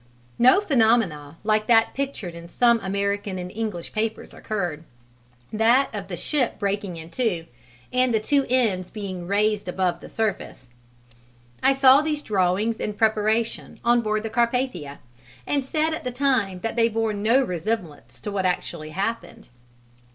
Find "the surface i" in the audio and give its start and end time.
9.99-11.73